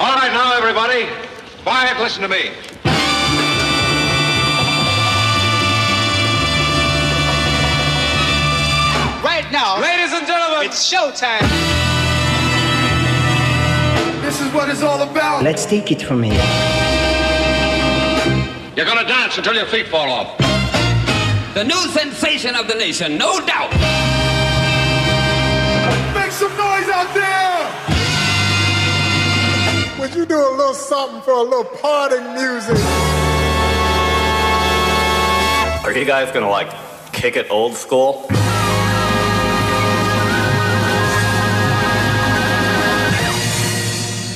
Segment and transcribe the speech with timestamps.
[0.00, 1.06] All right, now, everybody.
[1.64, 2.50] Quiet, listen to me.
[9.22, 11.42] Right now, Ladies and gentlemen, it's showtime.
[14.22, 15.42] this is what it's all about.
[15.42, 16.34] Let's take it from here.
[18.76, 20.38] You're gonna dance until your feet fall off.
[21.54, 23.72] The new sensation of the nation, no doubt.
[30.18, 32.76] You do a little something for a little parting music?
[35.84, 36.68] Are you guys gonna like
[37.12, 38.26] kick it old school?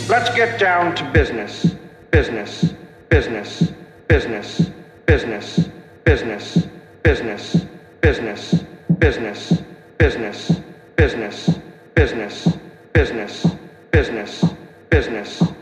[0.09, 1.75] Let's get down to business.
[2.13, 2.75] Business.
[3.09, 3.73] Business.
[4.07, 4.71] Business.
[5.07, 5.59] Business.
[6.05, 6.59] Business.
[7.03, 7.57] Business.
[8.01, 8.55] Business.
[9.01, 9.63] Business.
[9.99, 10.53] Business.
[10.97, 11.49] Business.
[11.97, 12.49] Business.
[12.95, 13.47] Business.
[13.91, 14.45] Business.
[14.91, 15.62] Business.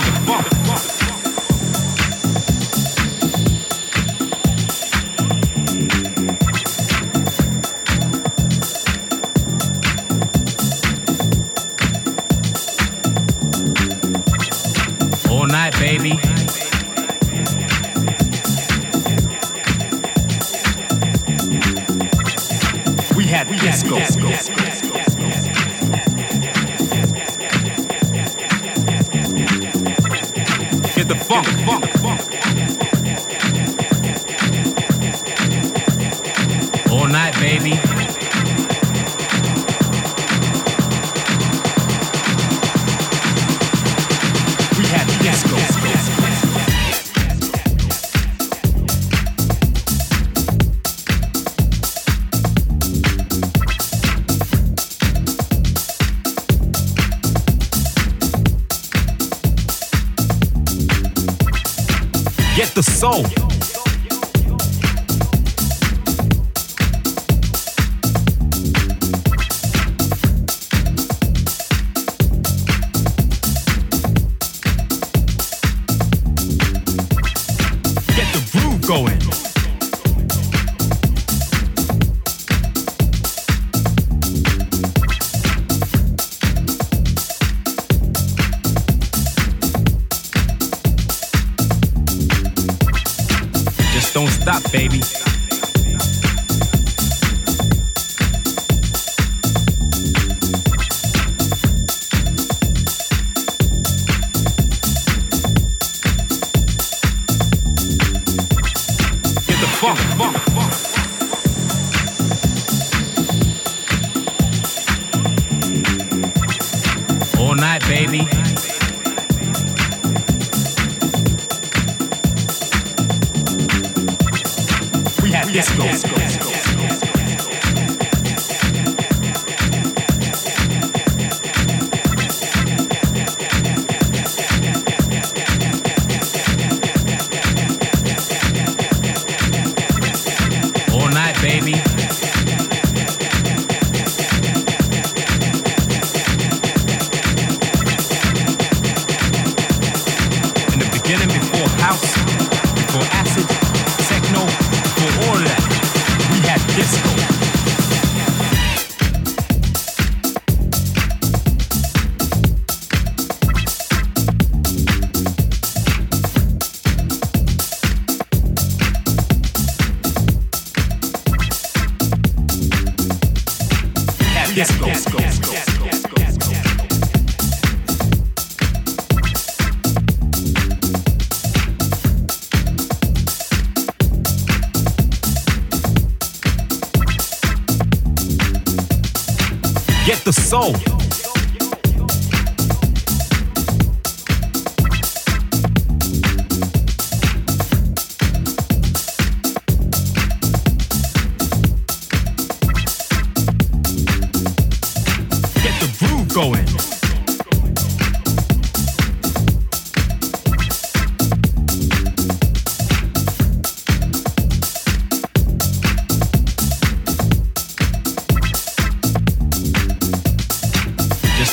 [0.00, 0.61] fuck, fuck.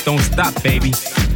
[0.09, 1.28] Don't stop, baby.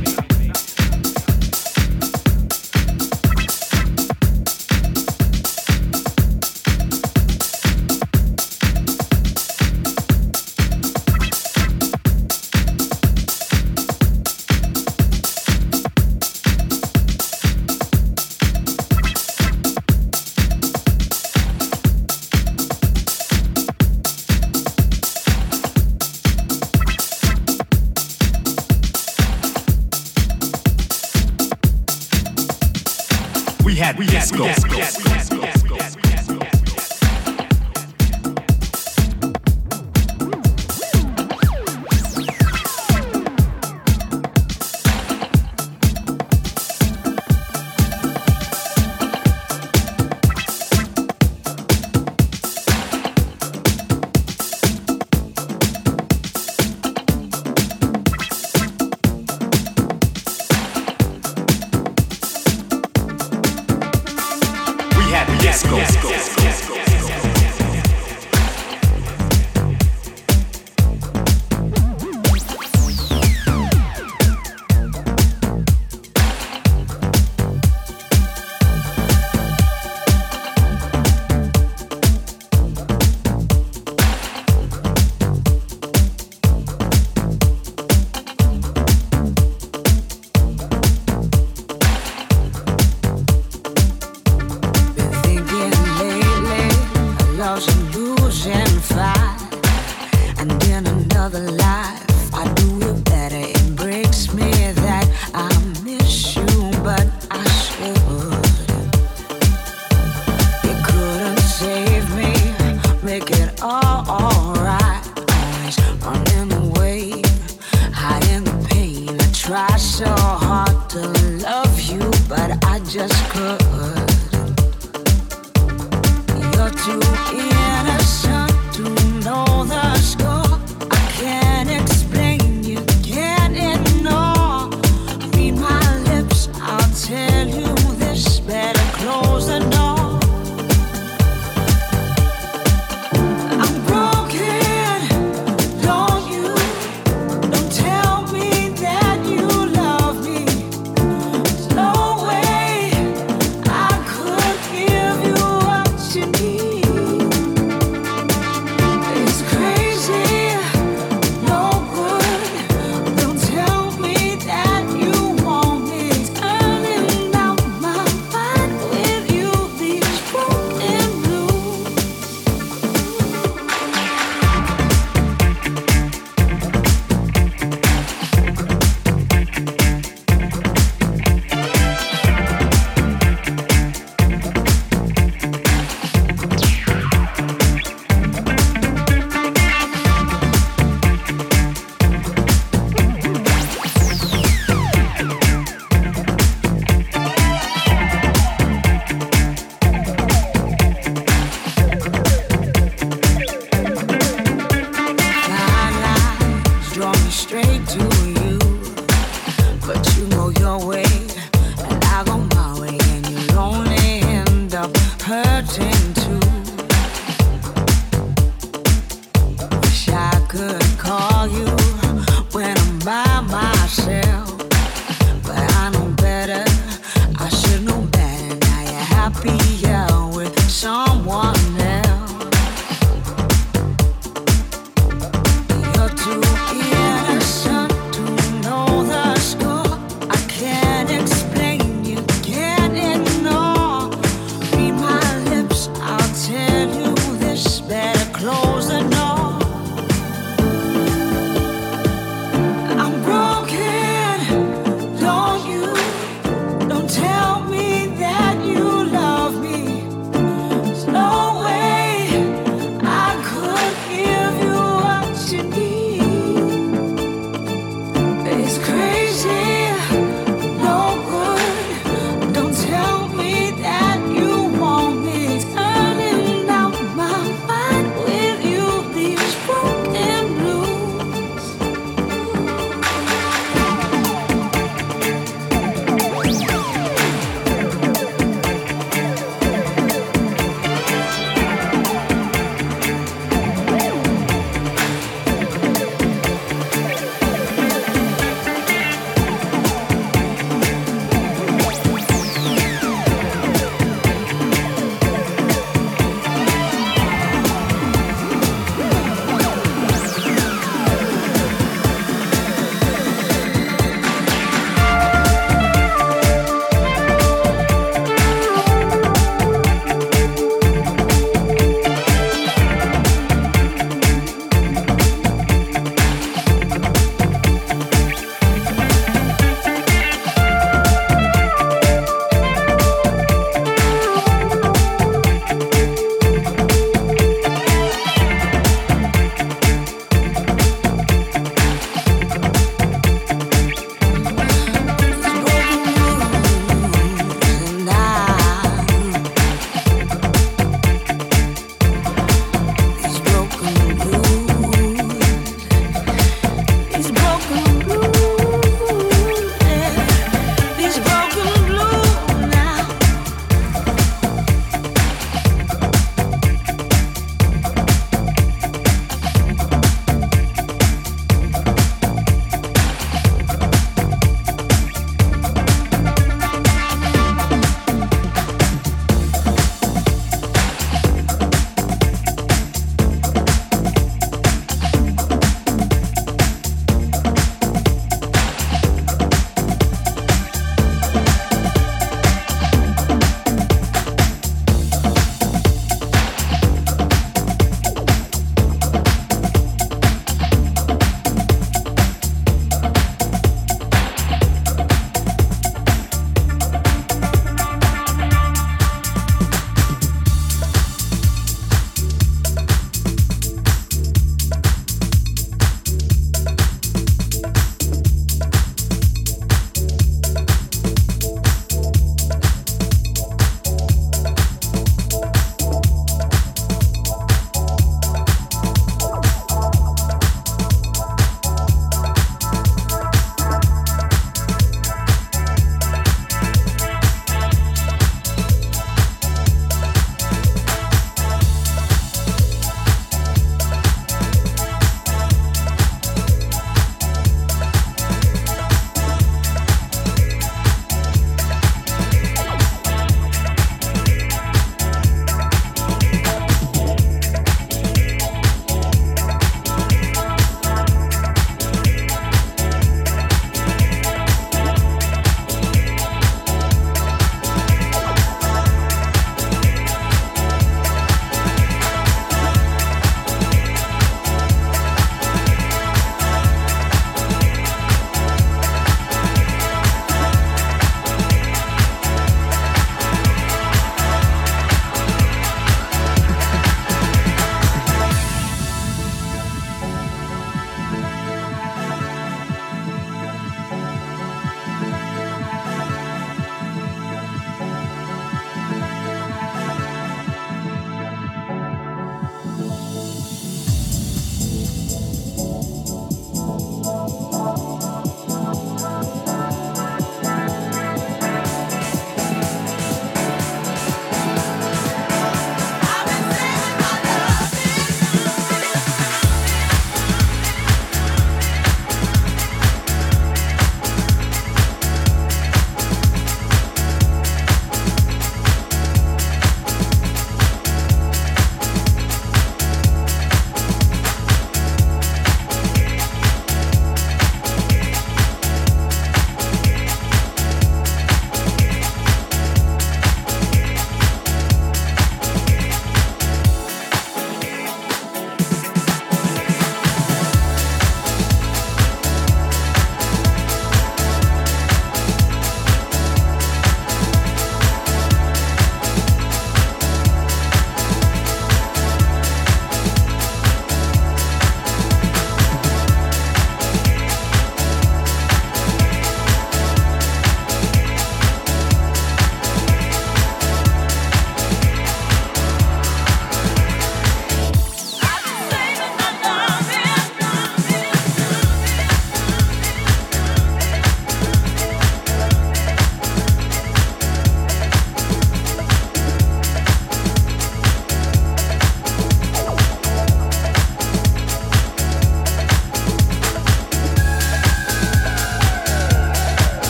[216.16, 216.63] into